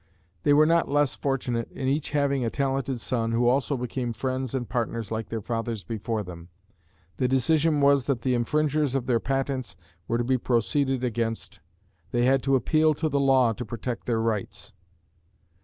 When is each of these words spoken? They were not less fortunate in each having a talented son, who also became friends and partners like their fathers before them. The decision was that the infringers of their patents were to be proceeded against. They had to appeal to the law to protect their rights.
They 0.41 0.51
were 0.53 0.65
not 0.65 0.89
less 0.89 1.13
fortunate 1.13 1.71
in 1.71 1.87
each 1.87 2.09
having 2.09 2.43
a 2.43 2.49
talented 2.49 2.99
son, 2.99 3.33
who 3.33 3.47
also 3.47 3.77
became 3.77 4.13
friends 4.13 4.55
and 4.55 4.67
partners 4.67 5.11
like 5.11 5.29
their 5.29 5.43
fathers 5.43 5.83
before 5.83 6.23
them. 6.23 6.49
The 7.17 7.27
decision 7.27 7.81
was 7.81 8.05
that 8.05 8.21
the 8.21 8.33
infringers 8.33 8.95
of 8.95 9.05
their 9.05 9.19
patents 9.19 9.75
were 10.07 10.17
to 10.17 10.23
be 10.23 10.39
proceeded 10.39 11.03
against. 11.03 11.59
They 12.09 12.25
had 12.25 12.41
to 12.41 12.55
appeal 12.55 12.95
to 12.95 13.09
the 13.09 13.19
law 13.19 13.53
to 13.53 13.63
protect 13.63 14.07
their 14.07 14.21
rights. 14.23 14.73